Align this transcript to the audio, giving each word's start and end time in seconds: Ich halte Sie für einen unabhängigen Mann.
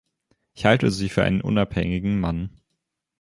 Ich 0.55 0.65
halte 0.65 0.89
Sie 0.89 1.09
für 1.09 1.21
einen 1.23 1.41
unabhängigen 1.41 2.19
Mann. 2.19 2.59